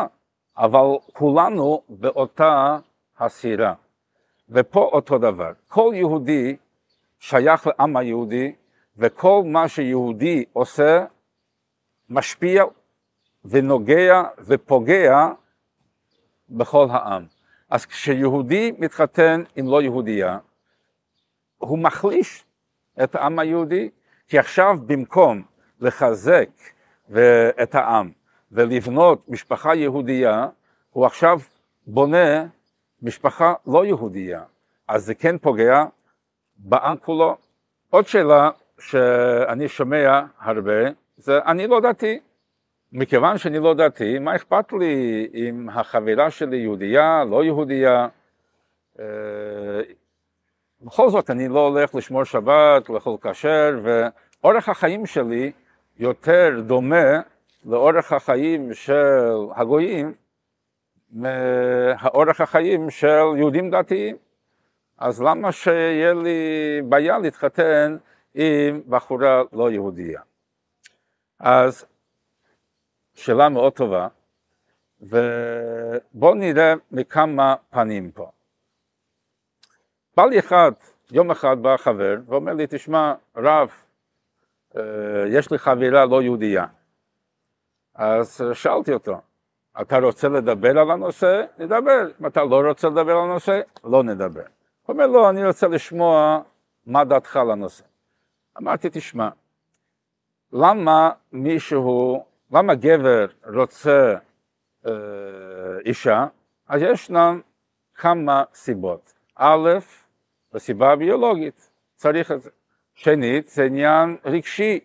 אבל 0.58 0.86
כולנו 1.12 1.82
באותה 1.88 2.78
הסירה. 3.18 3.74
ופה 4.48 4.80
אותו 4.80 5.18
דבר, 5.18 5.52
כל 5.68 5.92
יהודי 5.94 6.56
שייך 7.20 7.66
לעם 7.66 7.96
היהודי, 7.96 8.54
וכל 8.96 9.42
מה 9.44 9.68
שיהודי 9.68 10.44
עושה 10.52 11.04
משפיע 12.08 12.64
ונוגע 13.44 14.22
ופוגע 14.38 15.28
בכל 16.48 16.86
העם. 16.90 17.26
אז 17.70 17.86
כשיהודי 17.86 18.72
מתחתן 18.78 19.42
עם 19.56 19.66
לא 19.68 19.82
יהודייה, 19.82 20.38
הוא 21.58 21.78
מחליש 21.78 22.44
את 23.04 23.14
העם 23.14 23.38
היהודי, 23.38 23.90
כי 24.28 24.38
עכשיו 24.38 24.76
במקום 24.86 25.42
לחזק 25.80 26.48
את 27.62 27.74
העם 27.74 28.10
ולבנות 28.56 29.28
משפחה 29.28 29.74
יהודייה, 29.74 30.46
הוא 30.90 31.06
עכשיו 31.06 31.40
בונה 31.86 32.46
משפחה 33.02 33.54
לא 33.66 33.86
יהודייה, 33.86 34.42
אז 34.88 35.04
זה 35.04 35.14
כן 35.14 35.38
פוגע 35.38 35.84
בעם 36.56 36.96
כולו. 36.96 37.36
עוד 37.90 38.06
שאלה 38.06 38.50
שאני 38.78 39.68
שומע 39.68 40.22
הרבה, 40.38 40.90
זה 41.16 41.38
אני 41.46 41.66
לא 41.66 41.80
דתי. 41.80 42.20
מכיוון 42.92 43.38
שאני 43.38 43.58
לא 43.58 43.74
דתי, 43.74 44.18
מה 44.18 44.36
אכפת 44.36 44.72
לי 44.72 45.28
אם 45.34 45.68
החברה 45.72 46.30
שלי 46.30 46.56
יהודייה, 46.56 47.24
לא 47.30 47.44
יהודייה? 47.44 48.08
אה, 48.98 49.04
בכל 50.80 51.10
זאת 51.10 51.30
אני 51.30 51.48
לא 51.48 51.66
הולך 51.68 51.94
לשמור 51.94 52.24
שבת, 52.24 52.88
לאכול 52.88 53.16
כשר, 53.20 53.80
ואורך 53.82 54.68
החיים 54.68 55.06
שלי 55.06 55.52
יותר 55.98 56.60
דומה 56.66 57.20
לאורך 57.66 58.12
החיים 58.12 58.74
של 58.74 59.36
הגויים 59.54 60.14
מהאורך 61.10 62.40
החיים 62.40 62.90
של 62.90 63.36
יהודים 63.36 63.70
דתיים. 63.70 64.16
אז 64.98 65.22
למה 65.22 65.52
שיהיה 65.52 66.14
לי 66.14 66.38
בעיה 66.88 67.18
להתחתן 67.18 67.96
עם 68.34 68.82
בחורה 68.88 69.42
לא 69.52 69.70
יהודייה? 69.70 70.20
אז 71.40 71.86
שאלה 73.14 73.48
מאוד 73.48 73.72
טובה, 73.72 74.08
ובואו 75.00 76.34
נראה 76.34 76.74
מכמה 76.90 77.54
פנים 77.70 78.10
פה. 78.10 78.30
בא 80.16 80.26
לי 80.26 80.38
אחד, 80.38 80.72
יום 81.12 81.30
אחד 81.30 81.56
בא 81.62 81.76
חבר 81.76 82.16
ואומר 82.26 82.52
לי, 82.52 82.66
תשמע, 82.68 83.14
רב, 83.36 83.70
אה, 84.76 84.82
יש 85.28 85.50
לי 85.50 85.58
חבילה 85.58 86.06
לא 86.06 86.22
יהודייה. 86.22 86.66
אז 87.96 88.42
שאלתי 88.52 88.92
אותו, 88.92 89.20
אתה 89.80 89.98
רוצה 89.98 90.28
לדבר 90.28 90.78
על 90.78 90.90
הנושא? 90.90 91.44
נדבר. 91.58 92.08
אם 92.20 92.26
אתה 92.26 92.44
לא 92.44 92.60
רוצה 92.68 92.88
לדבר 92.88 93.12
על 93.12 93.30
הנושא, 93.30 93.60
לא 93.84 94.02
נדבר. 94.02 94.42
הוא 94.86 94.94
אומר, 94.94 95.06
לא, 95.06 95.30
אני 95.30 95.46
רוצה 95.46 95.68
לשמוע 95.68 96.42
מה 96.86 97.04
דעתך 97.04 97.36
על 97.36 97.50
הנושא. 97.50 97.84
אמרתי, 98.58 98.88
תשמע, 98.92 99.28
למה 100.52 101.10
מישהו, 101.32 102.24
למה 102.52 102.74
גבר 102.74 103.26
רוצה 103.54 104.14
אה, 104.86 104.92
אישה? 105.84 106.26
אז 106.68 106.82
ישנן 106.82 107.40
כמה 107.94 108.44
סיבות. 108.54 109.12
א', 109.34 109.70
הסיבה 110.54 110.96
ביולוגית, 110.96 111.70
צריך 111.94 112.32
את 112.32 112.42
זה. 112.42 112.50
שנית, 112.94 113.48
זה 113.48 113.64
עניין 113.64 114.16
רגשי, 114.24 114.80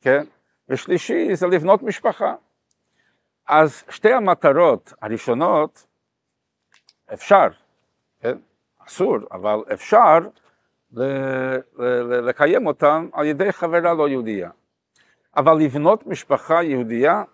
כן? 0.00 0.24
ושלישי, 0.70 1.34
זה 1.34 1.46
לבנות 1.46 1.82
משפחה. 1.82 2.34
אז 3.46 3.84
שתי 3.88 4.12
המטרות 4.12 4.92
הראשונות, 5.02 5.86
אפשר, 7.12 7.46
כן? 8.20 8.38
אסור, 8.86 9.16
אבל 9.32 9.58
אפשר 9.72 10.18
לקיים 12.22 12.66
אותן 12.66 13.08
על 13.12 13.26
ידי 13.26 13.52
חברה 13.52 13.94
לא 13.94 14.08
יהודייה. 14.08 14.50
אבל 15.36 15.52
לבנות 15.58 16.06
משפחה 16.06 16.62
יהודייה 16.62 17.24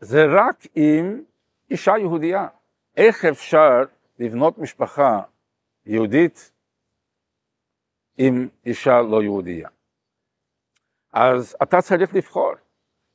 זה 0.00 0.24
רק 0.36 0.66
עם 0.74 1.22
אישה 1.70 1.92
יהודייה. 1.98 2.48
איך 2.96 3.24
אפשר 3.24 3.82
לבנות 4.18 4.58
משפחה 4.58 5.20
יהודית 5.86 6.52
עם 8.18 8.48
אישה 8.66 9.02
לא 9.02 9.22
יהודייה? 9.22 9.68
אז 11.12 11.56
אתה 11.62 11.80
צריך 11.80 12.14
לבחור. 12.14 12.52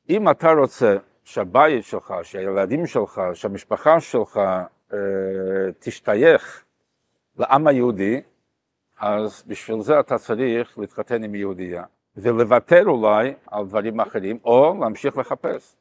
אם 0.08 0.30
אתה 0.30 0.52
רוצה 0.52 0.96
שהבית 1.24 1.84
שלך, 1.84 2.14
שהילדים 2.22 2.86
שלך, 2.86 3.20
שהמשפחה 3.34 4.00
שלך 4.00 4.36
אה, 4.92 5.72
תשתייך 5.78 6.64
לעם 7.36 7.66
היהודי, 7.66 8.22
אז 8.98 9.44
בשביל 9.46 9.80
זה 9.80 10.00
אתה 10.00 10.18
צריך 10.18 10.78
להתחתן 10.78 11.24
עם 11.24 11.34
יהודייה, 11.34 11.84
ולוותר 12.16 12.82
אולי 12.86 13.34
על 13.46 13.66
דברים 13.66 14.00
אחרים, 14.00 14.38
או 14.44 14.76
להמשיך 14.80 15.16
לחפש. 15.16 15.76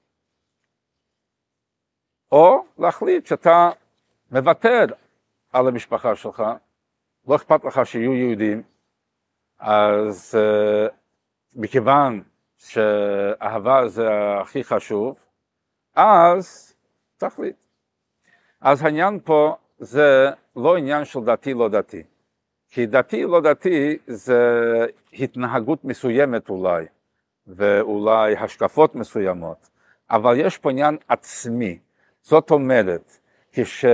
או 2.32 2.66
להחליט 2.78 3.26
שאתה 3.26 3.70
מוותר 4.32 4.86
על 5.54 5.68
המשפחה 5.68 6.16
שלך, 6.16 6.44
לא 7.28 7.36
אכפת 7.36 7.64
לך 7.66 7.86
שיהיו 7.86 8.14
יהודים, 8.14 8.64
אז 9.60 10.36
uh, 10.36 10.94
מכיוון 11.56 12.24
שאהבה 12.58 13.88
זה 13.88 14.08
הכי 14.42 14.64
חשוב, 14.64 15.26
אז 15.96 16.76
תחליט. 17.18 17.56
אז 18.62 18.84
העניין 18.84 19.20
פה 19.24 19.56
זה 19.80 20.30
לא 20.56 20.78
עניין 20.78 21.06
של 21.06 21.20
דתי 21.20 21.54
לא 21.54 21.70
דתי. 21.70 22.04
כי 22.70 22.86
דתי 22.86 23.24
לא 23.24 23.42
דתי 23.42 23.98
זה 24.08 24.42
התנהגות 25.14 25.86
מסוימת 25.86 26.50
אולי, 26.50 26.86
ואולי 27.48 28.38
השקפות 28.38 28.96
מסוימות, 28.96 29.70
אבל 30.10 30.40
יש 30.40 30.58
פה 30.58 30.70
עניין 30.72 30.98
עצמי. 31.08 31.80
זאת 32.22 32.52
אומרת, 32.52 33.18
כשקורה 33.52 33.88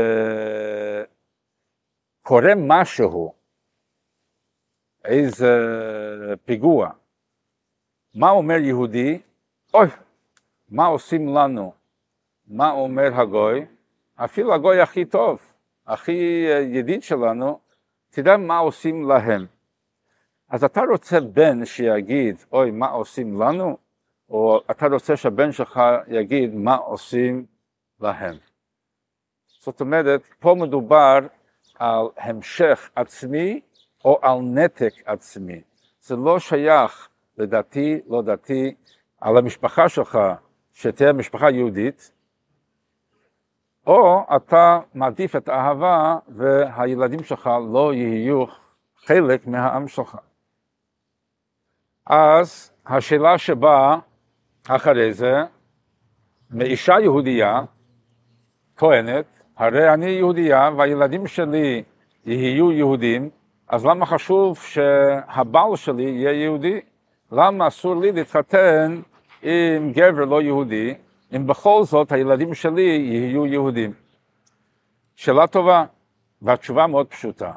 משהו, 2.58 3.34
איזה 5.06 5.58
פיגוע, 6.46 6.90
מה 8.20 8.30
אומר 8.30 8.56
יהודי? 8.56 9.20
אוי, 9.74 9.88
מה 10.70 10.86
עושים 10.86 11.36
לנו? 11.36 11.74
מה 12.48 12.72
אומר 12.72 13.22
הגוי? 13.22 13.66
אפילו 14.16 14.54
הגוי 14.54 14.82
הכי 14.82 15.06
טוב, 15.06 15.40
הכי 15.88 16.46
ידיד 16.74 17.04
שלנו, 17.04 17.60
תראה 18.10 18.38
מה 18.38 18.58
עושים 18.58 19.10
להם. 19.10 19.46
אז 20.50 20.64
אתה 20.64 20.82
רוצה 20.92 21.20
בן 21.20 21.66
שיגיד, 21.66 22.36
אוי, 22.52 22.72
מה 22.72 22.88
עושים 22.88 23.42
לנו? 23.42 23.78
או 24.30 24.62
אתה 24.72 24.88
רוצה 24.88 25.18
שהבן 25.18 25.52
שלך 25.52 25.82
יגיד 26.08 26.56
מה 26.56 26.76
עושים 26.76 27.46
להם. 28.00 28.38
זאת 29.60 29.82
אומרת, 29.82 30.22
פה 30.40 30.56
מדובר 30.60 31.20
על 31.76 32.06
המשך 32.18 32.90
עצמי 32.96 33.62
או 34.06 34.20
על 34.22 34.40
נתק 34.42 34.94
עצמי. 35.06 35.62
זה 36.02 36.16
לא 36.16 36.40
שייך 36.40 37.09
לדתי, 37.40 38.00
לא 38.08 38.22
דתי, 38.22 38.76
על 39.22 39.38
המשפחה 39.38 39.90
שלך, 39.90 40.20
שתהיה 40.74 41.14
משפחה 41.14 41.50
יהודית, 41.50 42.12
או 43.88 44.22
אתה 44.36 44.80
מעדיף 44.94 45.36
את 45.36 45.50
האהבה 45.50 46.18
והילדים 46.28 47.24
שלך 47.24 47.50
לא 47.72 47.94
יהיו 47.94 48.46
חלק 49.06 49.48
מהעם 49.48 49.88
שלך. 49.88 50.18
אז 52.06 52.72
השאלה 52.86 53.38
שבאה 53.38 54.00
אחרי 54.70 55.14
זה, 55.14 55.34
מאישה 56.52 56.94
יהודייה 57.02 57.62
טוענת, 58.76 59.26
הרי 59.58 59.94
אני 59.94 60.06
יהודייה 60.06 60.70
והילדים 60.78 61.28
שלי 61.28 61.84
יהיו 62.26 62.72
יהודים, 62.72 63.30
אז 63.68 63.86
למה 63.86 64.06
חשוב 64.06 64.58
שהבעל 64.58 65.76
שלי 65.76 66.04
יהיה 66.04 66.44
יהודי? 66.44 66.82
למה 67.32 67.68
אסור 67.68 67.96
לי 67.96 68.12
להתחתן 68.12 69.02
עם 69.42 69.92
גבר 69.92 70.26
לא 70.26 70.42
יהודי? 70.42 70.94
אם 71.36 71.48
בכל 71.48 71.84
זאת 71.84 72.12
הילדים 72.12 72.54
שלי 72.54 72.82
יהיו 72.82 73.46
יהודים? 73.46 73.94
שאלה 75.16 75.48
טובה, 75.48 75.86
והתשובה 76.42 76.88
מאוד 76.88 77.08
פשוטה. 77.08 77.52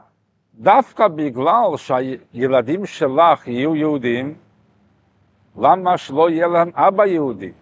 דווקא 0.54 1.08
בגלל 1.08 1.76
שהילדים 1.76 2.86
שלך 2.86 3.48
יהיו 3.48 3.76
יהודים, 3.76 4.34
למה 5.58 5.98
שלא 5.98 6.30
יהיה 6.30 6.46
להם 6.46 6.70
אבא 6.74 7.06
יהודי? 7.06 7.52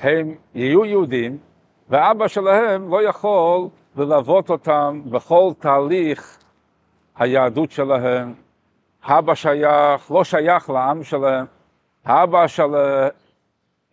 הם 0.00 0.34
יהיו 0.54 0.84
יהודים, 0.84 1.38
ואבא 1.88 2.28
שלהם 2.28 2.90
לא 2.90 3.02
יכול 3.02 3.68
ללוות 3.96 4.50
אותם 4.50 5.02
בכל 5.10 5.50
תהליך 5.58 6.38
היהדות 7.16 7.70
שלהם. 7.70 8.45
אבא 9.08 9.34
שייך, 9.34 10.10
לא 10.10 10.24
שייך 10.24 10.70
לעם 10.70 11.04
שלהם. 11.04 11.46
האבא 12.04 12.46
של 12.46 12.74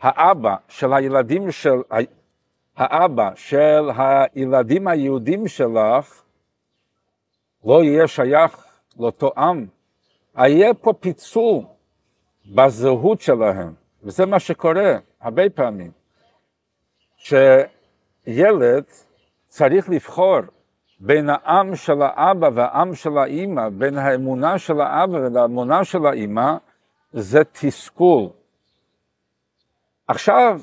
האבא 0.02 0.56
של 0.68 0.94
הילדים 0.94 1.52
של, 1.52 1.82
האבא 2.78 3.30
של 3.36 3.90
הילדים 3.98 4.88
היהודים 4.88 5.48
שלך 5.48 6.24
לא 7.66 7.84
יהיה 7.84 8.08
שייך 8.08 8.66
לאותו 9.00 9.32
עם. 9.38 9.66
יהיה 10.38 10.74
פה 10.74 10.94
פיצול 10.94 11.62
בזהות 12.46 13.22
שלהם, 13.22 13.74
וזה 14.04 14.26
מה 14.26 14.40
שקורה 14.40 14.98
הרבה 15.22 15.50
פעמים, 15.50 15.92
שילד 17.18 18.84
צריך 19.48 19.90
לבחור 19.90 20.40
בין 21.06 21.30
העם 21.30 21.76
של 21.76 22.02
האבא 22.02 22.50
והעם 22.54 22.96
של 22.96 23.18
האימא, 23.18 23.70
בין 23.70 23.98
האמונה 23.98 24.58
של 24.58 24.82
האבא 24.82 25.18
והאמונה 25.34 25.84
של 25.84 26.06
האימא, 26.06 26.56
זה 27.12 27.44
תסכול. 27.52 28.30
עכשיו 30.08 30.60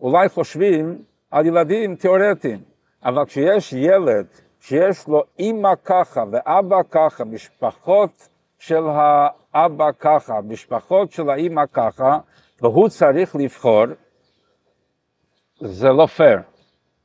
אולי 0.00 0.28
חושבים 0.28 1.02
על 1.30 1.46
ילדים 1.46 1.96
תיאורטיים, 1.96 2.60
אבל 3.04 3.24
כשיש 3.24 3.72
ילד 3.72 4.26
שיש 4.60 5.08
לו 5.08 5.22
אימא 5.38 5.72
ככה 5.84 6.24
ואבא 6.32 6.82
ככה, 6.90 7.24
משפחות 7.24 8.28
של 8.58 8.82
האבא 8.88 9.92
ככה, 9.98 10.40
משפחות 10.40 11.12
של 11.12 11.30
האימא 11.30 11.66
ככה, 11.72 12.18
והוא 12.62 12.88
צריך 12.88 13.36
לבחור, 13.36 13.84
זה 15.60 15.88
לא 15.88 16.06
פייר, 16.06 16.38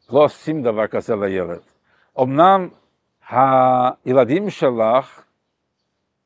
לא 0.09 0.23
עושים 0.23 0.63
דבר 0.63 0.87
כזה 0.87 1.15
לילד. 1.15 1.74
אמנם 2.21 2.69
הילדים 3.29 4.49
שלך 4.49 5.23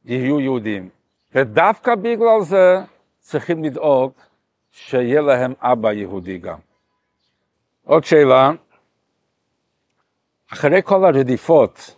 יהיו 0.06 0.39
יהודים, 0.39 0.89
ודווקא 1.36 1.95
בגלל 1.95 2.41
זה 2.41 2.80
צריכים 3.19 3.63
לדאוג 3.63 4.12
שיהיה 4.71 5.21
להם 5.21 5.54
אבא 5.62 5.91
יהודי 5.91 6.38
גם. 6.38 6.58
עוד 7.86 8.04
שאלה, 8.04 8.52
אחרי 10.54 10.82
כל 10.84 11.06
הרדיפות 11.06 11.95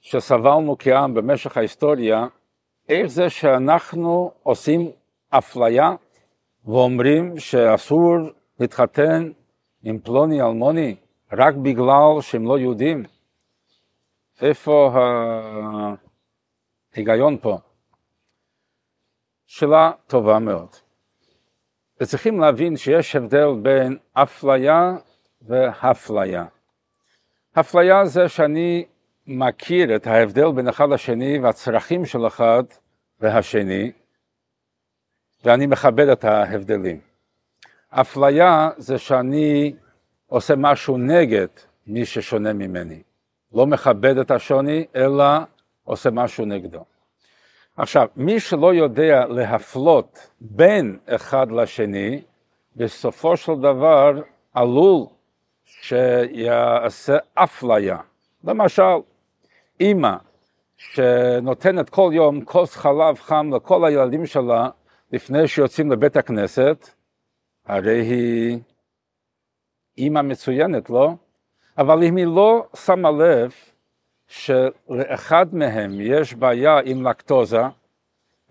שסבלנו 0.00 0.76
כעם 0.78 1.14
במשך 1.14 1.56
ההיסטוריה, 1.56 2.26
איך 2.88 3.06
זה 3.06 3.30
שאנחנו 3.30 4.32
עושים 4.42 4.90
אפליה 5.30 5.90
ואומרים 6.64 7.38
שאסור 7.38 8.16
להתחתן 8.60 9.30
עם 9.82 9.98
פלוני 9.98 10.42
אלמוני 10.42 10.96
רק 11.32 11.54
בגלל 11.54 12.20
שהם 12.20 12.44
לא 12.44 12.58
יהודים? 12.58 13.04
איפה 14.42 14.92
ההיגיון 16.94 17.38
פה? 17.38 17.58
שאלה 19.46 19.92
טובה 20.06 20.38
מאוד. 20.38 20.68
וצריכים 22.00 22.40
להבין 22.40 22.76
שיש 22.76 23.16
הבדל 23.16 23.48
בין 23.62 23.98
אפליה 24.12 24.96
והפליה. 25.42 26.44
אפליה 27.60 28.06
זה 28.06 28.28
שאני 28.28 28.86
מכיר 29.26 29.96
את 29.96 30.06
ההבדל 30.06 30.52
בין 30.54 30.68
אחד 30.68 30.88
לשני 30.88 31.38
והצרכים 31.38 32.06
של 32.06 32.26
אחד 32.26 32.62
והשני, 33.20 33.92
ואני 35.44 35.66
מכבד 35.66 36.08
את 36.08 36.24
ההבדלים. 36.24 37.00
אפליה 37.90 38.70
זה 38.76 38.98
שאני 38.98 39.74
עושה 40.28 40.54
משהו 40.56 40.98
נגד 40.98 41.46
מי 41.86 42.04
ששונה 42.04 42.52
ממני. 42.52 43.02
לא 43.52 43.66
מכבד 43.66 44.18
את 44.18 44.30
השוני, 44.30 44.86
אלא 44.96 45.24
עושה 45.84 46.10
משהו 46.10 46.44
נגדו. 46.44 46.84
עכשיו, 47.76 48.08
מי 48.16 48.40
שלא 48.40 48.74
יודע 48.74 49.26
להפלות 49.26 50.28
בין 50.40 50.98
אחד 51.06 51.52
לשני, 51.52 52.22
בסופו 52.76 53.36
של 53.36 53.54
דבר 53.54 54.12
עלול 54.54 55.06
שיעשה 55.64 57.16
אפליה. 57.34 57.96
למשל, 58.44 58.82
אימא 59.80 60.16
שנותנת 60.76 61.90
כל 61.90 62.10
יום 62.12 62.44
כוס 62.44 62.76
חלב 62.76 63.18
חם 63.18 63.54
לכל 63.54 63.84
הילדים 63.84 64.26
שלה 64.26 64.68
לפני 65.12 65.48
שיוצאים 65.48 65.92
לבית 65.92 66.16
הכנסת, 66.16 66.88
הרי 67.66 68.00
היא 68.00 68.58
אימא 69.98 70.22
מצוינת, 70.22 70.90
לא? 70.90 71.10
אבל 71.78 72.02
אם 72.02 72.16
היא 72.16 72.26
לא 72.26 72.66
שמה 72.76 73.10
לב 73.10 73.52
שלאחד 74.28 75.46
מהם 75.54 76.00
יש 76.00 76.34
בעיה 76.34 76.80
עם 76.84 77.06
לקטוזה 77.06 77.62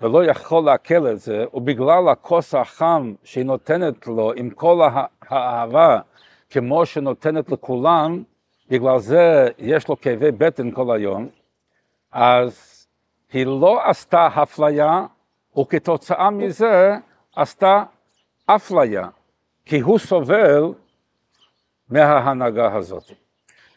ולא 0.01 0.25
יכול 0.25 0.63
לעכל 0.63 1.11
את 1.11 1.19
זה, 1.19 1.45
ובגלל 1.53 2.09
הכוס 2.09 2.55
החם 2.55 3.13
שהיא 3.23 3.45
נותנת 3.45 4.07
לו 4.07 4.33
עם 4.35 4.49
כל 4.49 4.89
האהבה 5.21 5.99
כמו 6.49 6.85
שנותנת 6.85 7.51
לכולם, 7.51 8.23
בגלל 8.69 8.99
זה 8.99 9.49
יש 9.57 9.87
לו 9.87 10.01
כאבי 10.01 10.31
בטן 10.31 10.71
כל 10.71 10.95
היום, 10.95 11.29
אז 12.11 12.87
היא 13.33 13.45
לא 13.45 13.89
עשתה 13.89 14.27
אפליה, 14.43 15.05
וכתוצאה 15.59 16.29
מזה 16.29 16.95
עשתה 17.35 17.83
אפליה, 18.45 19.07
כי 19.65 19.79
הוא 19.79 19.99
סובל 19.99 20.63
מההנהגה 21.89 22.75
הזאת. 22.75 23.11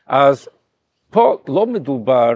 אז 0.06 0.48
פה 1.10 1.38
לא 1.48 1.66
מדובר 1.66 2.32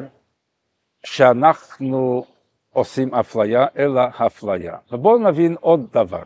שאנחנו 1.06 2.24
עושים 2.72 3.14
אפליה, 3.14 3.66
אלא 3.78 4.02
אפליה. 4.26 4.76
ובואו 4.92 5.18
נבין 5.18 5.56
עוד 5.60 5.86
דבר. 5.92 6.22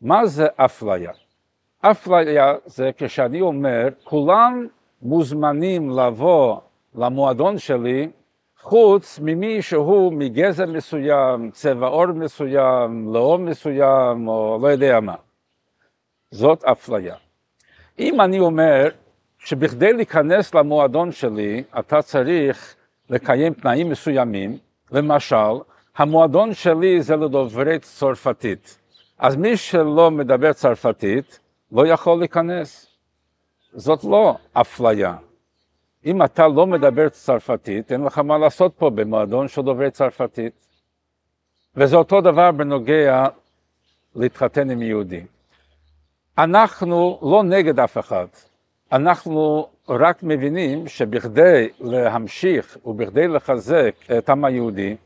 מה 0.00 0.26
זה 0.26 0.46
אפליה? 0.56 1.10
אפליה 1.80 2.54
זה 2.66 2.90
כשאני 2.96 3.40
אומר, 3.40 3.88
כולם 4.04 4.66
מוזמנים 5.02 5.90
לבוא 5.90 6.56
למועדון 6.94 7.58
שלי, 7.58 8.10
חוץ 8.60 9.18
ממי 9.22 9.62
שהוא 9.62 10.12
מגזע 10.12 10.66
מסוים, 10.66 11.50
צבע 11.50 11.86
עור 11.86 12.06
מסוים, 12.06 13.14
לאום 13.14 13.44
מסוים, 13.44 14.28
או 14.28 14.58
לא 14.62 14.68
יודע 14.68 15.00
מה. 15.00 15.14
זאת 16.30 16.64
אפליה. 16.64 17.16
אם 17.98 18.20
אני 18.20 18.38
אומר 18.38 18.88
שבכדי 19.38 19.92
להיכנס 19.92 20.54
למועדון 20.54 21.12
שלי, 21.12 21.62
אתה 21.78 22.02
צריך 22.02 22.74
לקיים 23.10 23.54
תנאים 23.54 23.90
מסוימים, 23.90 24.58
למשל, 24.92 25.52
המועדון 25.96 26.54
שלי 26.54 27.02
זה 27.02 27.16
לדוברי 27.16 27.78
צרפתית. 27.78 28.78
אז 29.18 29.36
מי 29.36 29.56
שלא 29.56 30.10
מדבר 30.10 30.52
צרפתית, 30.52 31.38
לא 31.72 31.86
יכול 31.86 32.18
להיכנס. 32.18 32.86
זאת 33.72 34.04
לא 34.04 34.36
אפליה. 34.52 35.16
אם 36.06 36.22
אתה 36.22 36.48
לא 36.48 36.66
מדבר 36.66 37.08
צרפתית, 37.08 37.92
אין 37.92 38.04
לך 38.04 38.18
מה 38.18 38.38
לעשות 38.38 38.74
פה 38.78 38.90
במועדון 38.90 39.48
של 39.48 39.62
דוברי 39.62 39.90
צרפתית. 39.90 40.52
וזה 41.76 41.96
אותו 41.96 42.20
דבר 42.20 42.52
בנוגע 42.52 43.26
להתחתן 44.16 44.70
עם 44.70 44.82
יהודי. 44.82 45.24
אנחנו 46.38 47.18
לא 47.22 47.42
נגד 47.44 47.80
אף 47.80 47.98
אחד, 47.98 48.26
אנחנו 48.92 49.66
רק 49.88 50.22
מבינים 50.22 50.88
שבכדי 50.88 51.68
להמשיך 51.80 52.78
ובכדי 52.84 53.28
לחזק 53.28 53.94
את 54.18 54.28
העם 54.28 54.44
היהודי, 54.44 54.96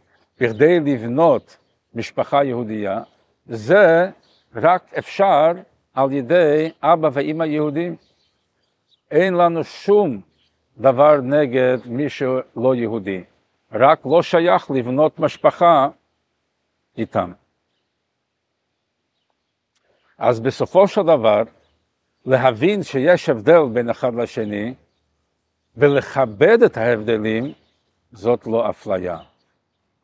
בכדי 0.41 0.81
לבנות 0.81 1.57
משפחה 1.95 2.45
יהודייה, 2.45 3.03
זה 3.47 4.11
רק 4.55 4.95
אפשר 4.99 5.53
על 5.95 6.13
ידי 6.13 6.71
אבא 6.83 7.09
ואימא 7.13 7.45
יהודים. 7.45 7.97
אין 9.11 9.35
לנו 9.35 9.65
שום 9.65 10.21
דבר 10.79 11.21
נגד 11.21 11.79
מי 11.87 12.09
שלא 12.09 12.75
יהודי, 12.75 13.25
רק 13.73 14.01
לא 14.05 14.23
שייך 14.23 14.71
לבנות 14.71 15.21
משפחה 15.21 15.89
איתם. 16.99 17.33
אז 20.19 20.41
בסופו 20.41 20.89
של 20.89 21.03
דבר, 21.03 21.43
להבין 22.27 22.83
שיש 22.83 23.29
הבדל 23.29 23.61
בין 23.73 23.91
אחד 23.91 24.15
לשני 24.15 24.75
ולכבד 25.77 26.63
את 26.63 26.77
ההבדלים, 26.77 27.53
זאת 28.13 28.47
לא 28.47 28.71
אפליה. 28.71 29.19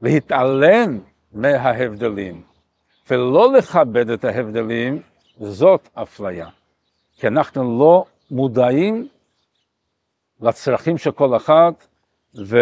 להתעלם 0.02 1.00
מההבדלים 1.32 2.42
ולא 3.10 3.52
לכבד 3.52 4.10
את 4.10 4.24
ההבדלים, 4.24 5.02
זאת 5.36 5.88
אפליה. 5.94 6.48
כי 7.16 7.26
אנחנו 7.26 7.78
לא 7.78 8.04
מודעים 8.30 9.08
לצרכים 10.40 10.98
של 10.98 11.12
כל 11.12 11.36
אחד, 11.36 11.72
ו... 12.34 12.56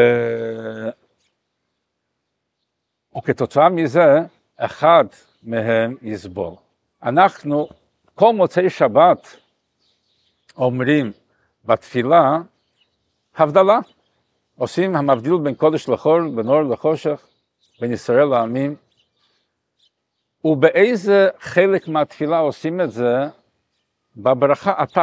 וכתוצאה 3.18 3.68
מזה, 3.68 4.18
אחד 4.56 5.04
מהם 5.42 5.96
יסבול. 6.02 6.54
אנחנו 7.02 7.68
כל 8.14 8.32
מוצאי 8.34 8.70
שבת 8.70 9.36
אומרים 10.56 11.12
בתפילה 11.64 12.38
הבדלה. 13.36 13.78
עושים 14.56 14.96
המבדיל 14.96 15.32
בין 15.42 15.54
קודש 15.54 15.88
לחול, 15.88 16.30
בין 16.36 16.48
אור 16.48 16.62
לחושך, 16.62 17.26
בין 17.80 17.92
ישראל 17.92 18.24
לעמים. 18.24 18.76
ובאיזה 20.44 21.28
חלק 21.38 21.88
מהתפילה 21.88 22.38
עושים 22.38 22.80
את 22.80 22.90
זה? 22.90 23.16
בברכה 24.16 24.82
אתה, 24.82 25.02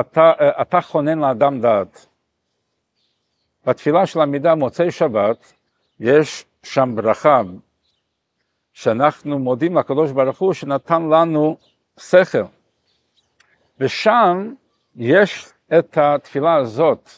אתה, 0.00 0.32
אתה 0.62 0.80
חונן 0.80 1.18
לאדם 1.18 1.60
דעת. 1.60 2.06
בתפילה 3.66 4.06
של 4.06 4.20
עמידה 4.20 4.54
מוצאי 4.54 4.90
שבת 4.90 5.52
יש 6.00 6.44
שם 6.62 6.92
ברכה 6.94 7.42
שאנחנו 8.78 9.38
מודים 9.38 9.76
לקדוש 9.76 10.12
ברוך 10.12 10.38
הוא 10.38 10.52
שנתן 10.52 11.02
לנו 11.02 11.56
שכל. 12.00 12.44
ושם 13.80 14.54
יש 14.96 15.48
את 15.78 15.98
התפילה 15.98 16.54
הזאת 16.54 17.10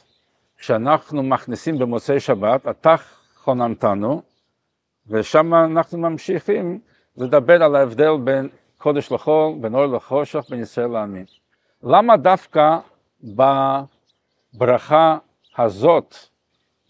שאנחנו 0.57 1.23
מכניסים 1.23 1.79
במוצאי 1.79 2.21
שבת, 2.21 2.69
אתה 2.69 2.95
חוננתנו, 3.37 4.23
ושם 5.07 5.55
אנחנו 5.55 5.99
ממשיכים 5.99 6.81
לדבר 7.17 7.63
על 7.63 7.77
ההבדל 7.77 8.13
בין 8.25 8.49
קודש 8.79 9.13
לחול, 9.13 9.55
בין 9.61 9.75
אור 9.75 9.87
לחושך, 9.87 10.45
בין 10.51 10.63
ישראל 10.63 10.89
לעמים. 10.89 11.25
למה 11.83 12.17
דווקא 12.17 12.79
בברכה 14.55 15.19
הזאת 15.59 16.15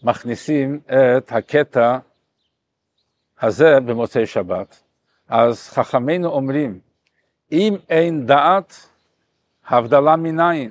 מכניסים 0.03 0.79
את 0.87 1.31
הקטע 1.31 1.97
הזה 3.41 3.79
במוצאי 3.79 4.25
שבת? 4.25 4.83
אז 5.29 5.69
חכמינו 5.69 6.29
אומרים, 6.29 6.79
אם 7.51 7.75
אין 7.89 8.25
דעת, 8.25 8.89
הבדלה 9.67 10.15
מניין. 10.15 10.69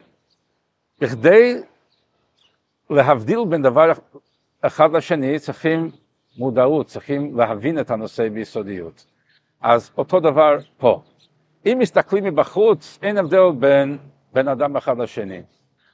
בכדי 1.01 1.63
להבדיל 2.91 3.39
בין 3.49 3.63
דבר 3.63 3.93
אחד 4.61 4.93
לשני 4.93 5.39
צריכים 5.39 5.91
מודעות, 6.39 6.87
צריכים 6.87 7.37
להבין 7.37 7.81
את 7.81 7.91
הנושא 7.91 8.29
ביסודיות. 8.29 9.07
אז 9.61 9.91
אותו 9.99 10.21
דבר 10.21 10.57
פה. 10.79 11.03
אם 11.67 11.77
מסתכלים 11.81 12.25
מבחוץ, 12.25 12.99
אין 13.03 13.19
הבדל 13.19 13.51
בין 13.59 13.99
בין 14.33 14.49
אדם 14.49 14.77
אחד 14.77 14.99
לשני. 14.99 15.43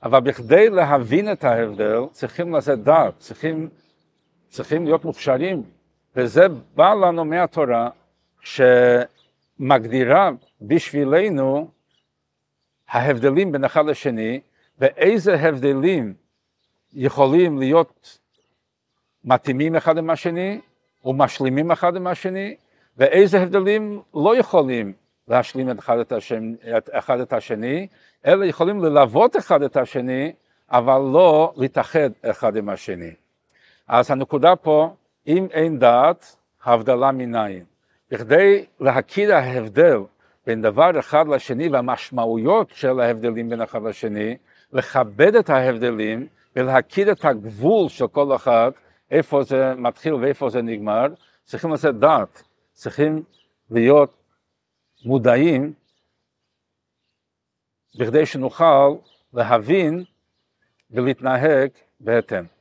אבל 0.02 0.20
בכדי 0.20 0.70
להבין 0.70 1.32
את 1.32 1.44
ההבדל, 1.44 2.00
צריכים 2.10 2.52
לעשות 2.52 2.78
דעת, 2.78 3.18
צריכים, 3.18 3.68
צריכים 4.48 4.84
להיות 4.84 5.04
מוכשרים, 5.04 5.62
וזה 6.16 6.46
בא 6.74 6.94
לנו 6.94 7.24
מהתורה, 7.24 7.90
שמגדירה 8.40 10.30
בשבילנו 10.60 11.70
ההבדלים 12.88 13.52
בין 13.52 13.64
אחד 13.64 13.86
לשני, 13.86 14.40
ואיזה 14.78 15.34
הבדלים 15.34 16.14
יכולים 16.92 17.58
להיות 17.58 18.18
מתאימים 19.24 19.76
אחד 19.76 19.98
עם 19.98 20.10
השני 20.10 20.60
ומשלימים 21.04 21.70
אחד 21.70 21.96
עם 21.96 22.06
השני, 22.06 22.56
ואיזה 22.96 23.42
הבדלים 23.42 24.02
לא 24.14 24.36
יכולים 24.36 24.92
להשלים 25.28 25.68
אחד 25.78 25.98
את, 25.98 26.12
השני, 26.12 26.56
את 26.78 26.90
אחד 26.92 27.20
את 27.20 27.32
השני, 27.32 27.86
אלא 28.26 28.44
יכולים 28.44 28.84
ללוות 28.84 29.36
אחד 29.36 29.62
את 29.62 29.76
השני, 29.76 30.32
אבל 30.70 30.98
לא 31.12 31.52
להתאחד 31.56 32.10
אחד 32.22 32.56
עם 32.56 32.68
השני. 32.68 33.10
אז 33.88 34.10
הנקודה 34.10 34.56
פה, 34.56 34.94
אם 35.26 35.46
אין 35.50 35.78
דעת, 35.78 36.36
הבדלה 36.64 37.12
מניין. 37.12 37.64
בכדי 38.10 38.66
להכיר 38.80 39.34
ההבדל 39.34 39.98
בין 40.46 40.62
דבר 40.62 40.98
אחד 40.98 41.28
לשני 41.28 41.68
והמשמעויות 41.68 42.70
של 42.70 43.00
ההבדלים 43.00 43.48
בין 43.48 43.62
אחד 43.62 43.82
לשני, 43.82 44.36
לכבד 44.72 45.34
את 45.34 45.50
ההבדלים 45.50 46.26
ולהכיר 46.56 47.12
את 47.12 47.24
הגבול 47.24 47.88
של 47.88 48.06
כל 48.06 48.36
אחד, 48.36 48.70
איפה 49.10 49.42
זה 49.42 49.74
מתחיל 49.74 50.14
ואיפה 50.14 50.50
זה 50.50 50.62
נגמר, 50.62 51.06
צריכים 51.44 51.70
לעשות 51.70 51.98
דעת, 51.98 52.42
צריכים 52.72 53.22
להיות 53.70 54.16
מודעים 55.04 55.72
בכדי 57.98 58.26
שנוכל 58.26 58.94
להבין 59.32 60.04
ולהתנהג 60.90 61.70
בהתאם. 62.00 62.55